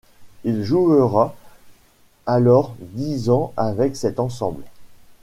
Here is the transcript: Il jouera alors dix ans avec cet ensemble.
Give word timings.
Il 0.45 0.63
jouera 0.63 1.35
alors 2.25 2.73
dix 2.79 3.29
ans 3.29 3.53
avec 3.55 3.95
cet 3.95 4.19
ensemble. 4.19 4.63